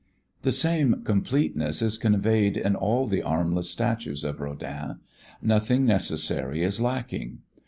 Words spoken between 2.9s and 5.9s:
the armless statues of Rodin: nothing